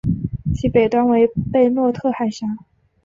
[0.55, 2.47] 其北端为贝洛特海峡。